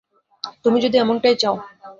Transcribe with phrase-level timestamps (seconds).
[0.63, 1.55] তুমি যদি এমনটাই চাও।